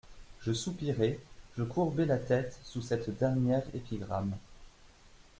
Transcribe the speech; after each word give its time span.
Je 0.41 0.51
soupirai, 0.51 1.19
je 1.55 1.61
courbai 1.63 2.07
la 2.07 2.17
tête 2.17 2.57
sous 2.63 2.81
cette 2.81 3.15
dernière 3.19 3.61
épigramme. 3.75 4.35